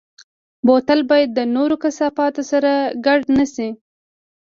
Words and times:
بوتل 0.65 0.99
باید 1.09 1.29
د 1.33 1.39
نورو 1.55 1.75
کثافاتو 1.83 2.41
سره 2.51 2.71
ګډ 3.05 3.19
نه 3.37 3.45
شي. 3.53 3.69